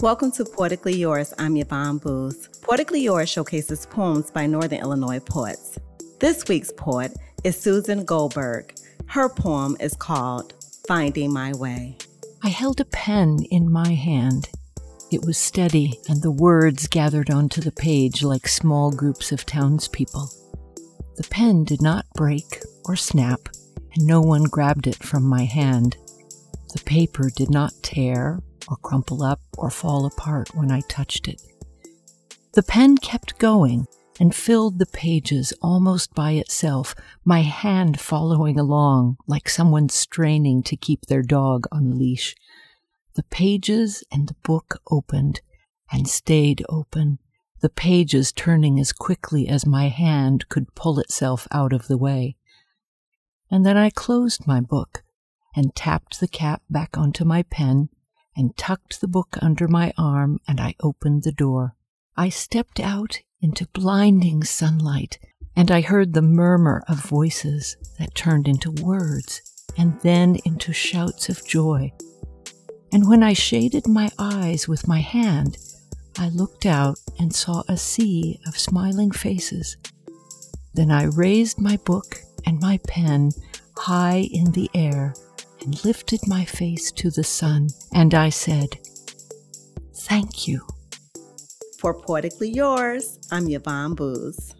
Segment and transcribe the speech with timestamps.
[0.00, 1.34] Welcome to Poetically Yours.
[1.38, 2.46] I'm Yvonne Boose.
[2.62, 5.76] Poetically Yours showcases poems by Northern Illinois poets.
[6.20, 8.76] This week's poet is Susan Goldberg.
[9.06, 10.54] Her poem is called
[10.86, 11.98] Finding My Way.
[12.44, 14.48] I held a pen in my hand.
[15.10, 20.30] It was steady, and the words gathered onto the page like small groups of townspeople.
[21.16, 23.48] The pen did not break or snap,
[23.96, 25.96] and no one grabbed it from my hand.
[26.72, 28.38] The paper did not tear
[28.68, 31.40] or crumple up or fall apart when I touched it.
[32.54, 33.86] The pen kept going
[34.20, 40.76] and filled the pages almost by itself, my hand following along like someone straining to
[40.76, 42.34] keep their dog on leash.
[43.14, 45.40] The pages and the book opened
[45.90, 47.18] and stayed open,
[47.60, 52.36] the pages turning as quickly as my hand could pull itself out of the way.
[53.50, 55.02] And then I closed my book
[55.56, 57.88] and tapped the cap back onto my pen
[58.38, 61.74] and tucked the book under my arm and I opened the door.
[62.16, 65.18] I stepped out into blinding sunlight
[65.56, 69.42] and I heard the murmur of voices that turned into words
[69.76, 71.92] and then into shouts of joy.
[72.92, 75.58] And when I shaded my eyes with my hand,
[76.16, 79.76] I looked out and saw a sea of smiling faces.
[80.74, 83.32] Then I raised my book and my pen
[83.76, 85.14] high in the air
[85.60, 88.78] and lifted my face to the sun, and I said,
[89.94, 90.66] Thank you.
[91.78, 94.54] For Poetically Yours, I'm Yvonne Boose.